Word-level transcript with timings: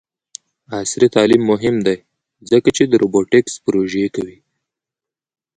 عصري 0.77 1.07
تعلیم 1.15 1.41
مهم 1.51 1.75
دی 1.85 1.97
ځکه 2.51 2.69
چې 2.75 2.83
د 2.87 2.93
روبوټکس 3.01 3.53
پروژې 3.65 4.05
کوي. 4.15 4.37